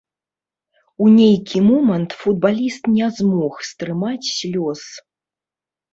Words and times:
У 1.05 1.09
нейкі 1.17 1.61
момант 1.67 2.09
футбаліст 2.23 2.83
не 2.97 3.11
змог 3.21 3.53
стрымаць 3.71 4.31
слёз. 4.37 4.81